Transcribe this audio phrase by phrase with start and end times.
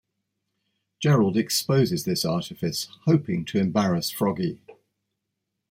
[0.99, 4.59] Gerald exposes this artifice, hoping to embarrass Froggy.